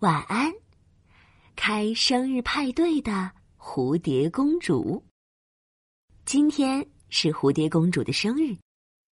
[0.00, 0.52] 晚安，
[1.56, 5.02] 开生日派对的蝴蝶公主。
[6.26, 8.58] 今天是蝴蝶公主的生日，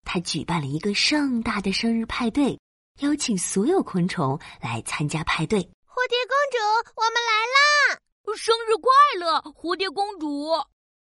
[0.03, 2.59] 她举办了一个盛大的生日派对，
[3.01, 5.59] 邀请所有昆虫来参加派对。
[5.59, 7.99] 蝴蝶公主，我们来啦！
[8.35, 10.47] 生日快乐，蝴蝶公主！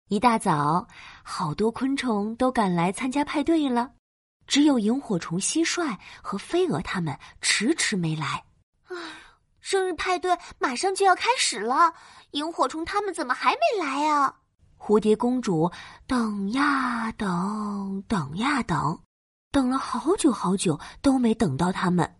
[0.08, 0.88] 一大早，
[1.22, 3.92] 好多昆虫都赶来参加派对了，
[4.48, 8.44] 只有萤火虫、蟋蟀和飞蛾他们迟迟没来。
[8.88, 8.96] 唉，
[9.70, 11.92] 生日派对马上就要开始了，
[12.30, 14.36] 萤火虫他们怎么还没来啊？
[14.78, 15.70] 蝴蝶公主
[16.06, 18.98] 等呀等，等呀等，
[19.52, 22.16] 等了好久好久都没等到他们。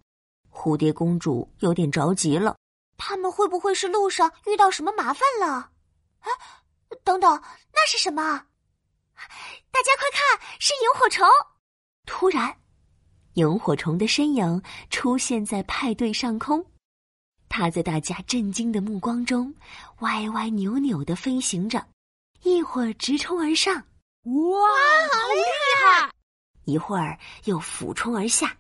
[0.53, 2.55] 蝴蝶公主有点着急了，
[2.99, 5.47] 他们会不会是路上遇到什么麻烦了？
[6.19, 6.29] 啊，
[7.03, 8.45] 等等，那是什么？
[9.71, 11.27] 大家快看，是萤火虫！
[12.05, 12.55] 突然，
[13.37, 16.63] 萤火虫的身影出现在派对上空，
[17.49, 19.55] 它在大家震惊的目光中
[20.01, 21.87] 歪歪扭扭的飞行着，
[22.43, 24.69] 一会儿直冲而上，哇，
[25.13, 25.41] 好厉
[25.81, 26.13] 害！
[26.65, 28.57] 一会儿又俯冲而下，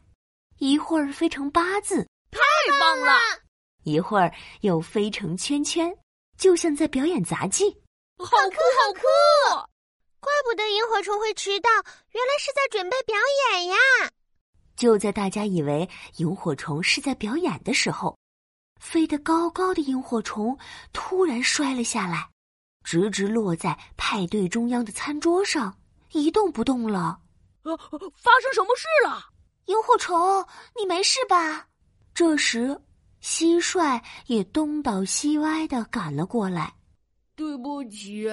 [0.58, 2.40] 一会儿飞成八字，太
[2.80, 3.12] 棒了！
[3.84, 5.94] 一会儿又飞成圈圈，
[6.36, 7.70] 就像在表演杂技，
[8.18, 9.68] 好酷好酷！
[10.20, 13.16] 怪不得萤火虫会迟到，原来是在准备表
[13.52, 13.76] 演呀！
[14.74, 18.16] 就在大家以为萤火虫是在表演的时候，
[18.78, 20.56] 飞得高高的萤火虫
[20.92, 22.28] 突然摔了下来，
[22.84, 25.76] 直直落在派对中央的餐桌上，
[26.12, 27.18] 一动不动了。
[27.62, 29.20] 呃，发生什么事了？
[29.66, 30.46] 萤火虫，
[30.78, 31.66] 你没事吧？
[32.14, 32.80] 这时，
[33.22, 36.72] 蟋蟀也东倒西歪的赶了过来。
[37.36, 38.26] 对不起。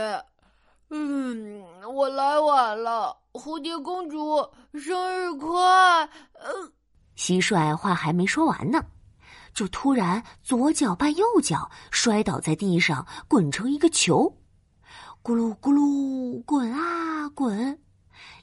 [0.90, 1.62] 嗯，
[1.94, 4.38] 我来晚了，蝴蝶公主
[4.74, 5.60] 生日快！
[6.34, 6.72] 呃，
[7.18, 8.84] 蟋蟀话还没说完呢，
[9.56, 14.38] 就突然左脚绊右脚，摔倒在地上，滚成一个球，
[15.24, 17.82] 咕噜咕噜滚啊滚，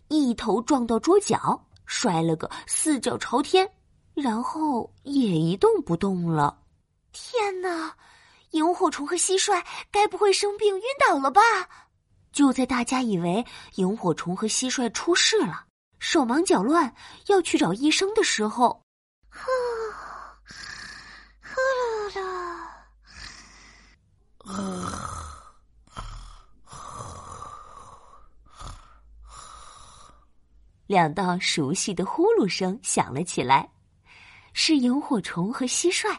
[0.09, 3.71] 一头撞到桌角，摔了个四脚朝天，
[4.15, 6.59] 然后也一动不动了。
[7.13, 7.95] 天哪，
[8.53, 11.43] 萤火虫和蟋蟀该不会生病晕倒了吧？
[12.33, 13.45] 就在大家以为
[13.75, 15.67] 萤火虫和蟋蟀出事了，
[15.99, 16.95] 手忙脚乱
[17.27, 18.83] 要去找医生的时候，
[19.31, 19.41] 呼
[21.45, 22.23] 呼噜噜，
[30.87, 33.71] 两道熟悉的呼噜声响了起来，
[34.53, 36.19] 是萤火虫和蟋蟀。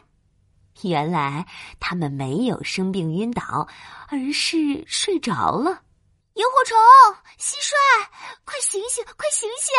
[0.82, 1.46] 原来
[1.78, 3.68] 他们没有生病晕倒，
[4.08, 5.82] 而是睡着了。
[6.34, 6.76] 萤火虫、
[7.38, 7.70] 蟋蟀，
[8.44, 9.72] 快醒醒，快醒醒！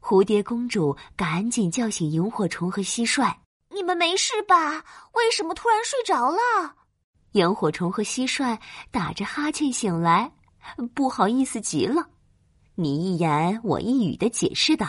[0.00, 3.32] 蝴蝶公主赶紧叫醒萤火虫和蟋蟀
[3.70, 4.84] ：“你们没事吧？
[5.12, 6.74] 为什么突然睡着了？”
[7.32, 8.58] 萤火虫和蟋蟀
[8.90, 10.32] 打着哈欠醒来，
[10.94, 12.06] 不好意思极了，
[12.74, 14.86] 你一言我一语的解释道：“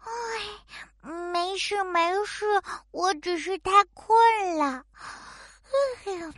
[0.00, 2.44] 哎，没事没事，
[2.90, 4.16] 我只是太困
[4.56, 4.84] 了。”
[6.04, 6.32] 哎呀。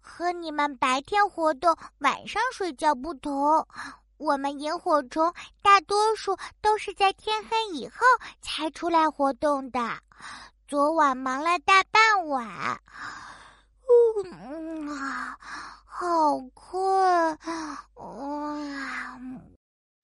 [0.00, 3.64] 和你们白天活动、晚上睡觉不同，
[4.16, 5.32] 我们萤火虫
[5.62, 7.94] 大多数都是在天黑以后
[8.40, 9.80] 才出来活动的。
[10.66, 12.80] 昨晚忙了大半晚，
[13.88, 15.38] 嗯啊，
[15.84, 17.38] 好困。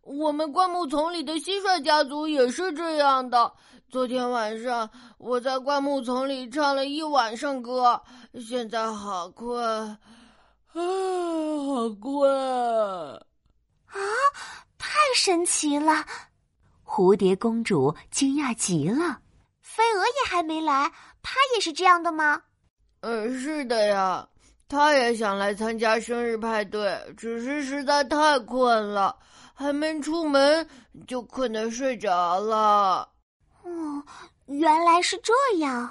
[0.02, 3.52] 我们灌木丛里的蟋蟀家族也是这样的。
[3.90, 8.02] 昨天晚上我在灌木丛里唱了一晚上歌，
[8.48, 9.98] 现在好困，啊，
[10.72, 12.30] 好困！
[13.86, 13.94] 啊，
[14.78, 16.04] 太神奇了！
[16.84, 19.20] 蝴蝶公主惊讶极了。
[19.60, 22.42] 飞蛾也还没来，她也是这样的吗？
[23.04, 24.26] 嗯，是的呀，
[24.66, 29.14] 他也想来参加生日派对，只是实在太困了。
[29.52, 30.66] 还没出门
[31.06, 33.08] 就困得睡着了。
[33.62, 34.02] 哦，
[34.46, 35.88] 原来是这样。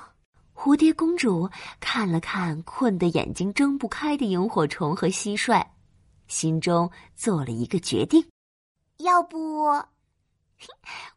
[0.54, 5.64] 蝴蝶公主看了看困得眼睛睁不开的萤火虫和蟋蟀，
[6.28, 8.28] 心中做了一个决定：
[8.98, 9.64] 要不，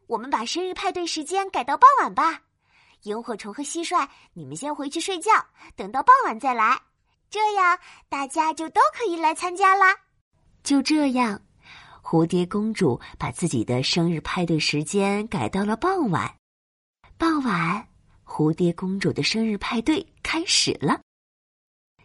[0.06, 2.43] 我们把生日派对时间改到傍晚吧。
[3.02, 5.31] 萤火虫和蟋蟀，你们先回去睡觉，
[5.76, 6.81] 等到傍晚再来，
[7.31, 7.78] 这样
[8.08, 9.94] 大家就都可以来参加啦。
[10.62, 11.40] 就这样。
[12.02, 16.32] 蝴蝶公主把自己的生日派对时间改到了傍晚。
[17.19, 17.88] 傍晚，
[18.25, 21.00] 蝴蝶公主的生日派对开始了。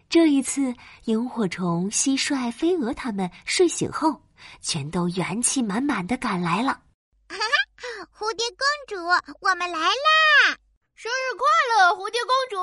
[0.10, 0.74] 这一次，
[1.06, 4.22] 萤火虫、蟋蟀、飞蛾他们睡醒后，
[4.60, 6.82] 全都元气满满的赶来了。
[7.30, 8.98] 哈哈，蝴蝶公主，
[9.40, 10.58] 我们来啦！
[10.96, 12.58] 生日快乐，蝴蝶公主！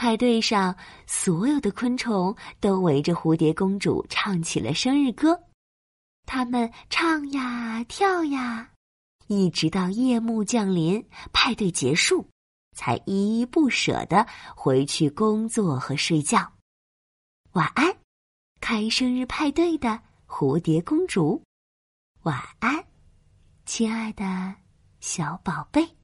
[0.00, 0.74] 派对上，
[1.06, 5.38] 所有的昆虫都围着蝴蝶公主唱起了生日歌。
[6.24, 8.70] 他们唱呀跳呀，
[9.26, 12.26] 一直到夜幕降临，派对结束，
[12.74, 14.26] 才依依不舍的
[14.56, 16.50] 回去工作和睡觉。
[17.52, 17.94] 晚安，
[18.58, 21.42] 开生日派对的蝴蝶公主。
[22.22, 22.82] 晚安，
[23.66, 24.54] 亲爱的
[24.98, 25.99] 小宝贝。